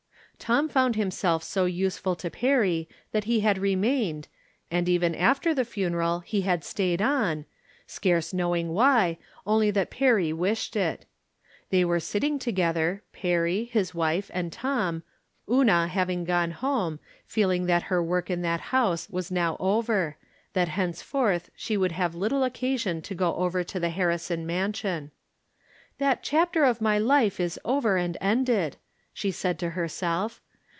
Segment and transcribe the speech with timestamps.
[0.41, 4.27] Tom found himself so useful to Perry that he had remained,
[4.71, 7.45] and even aftSr the funeral he had staid on,
[7.85, 11.05] scarce knowing why, only that Perry wished it.
[11.69, 13.03] They were sitting together.
[13.13, 15.03] Perry, his wife and Tom,
[15.49, 20.17] Una having gone home, feel ing that her work in that house was now over;
[20.53, 25.11] that henceforth she would have little occasion to go over to the Harrison mansion."
[25.99, 28.77] That chap ter of my life is over and ended,"
[29.13, 30.41] she said to her self.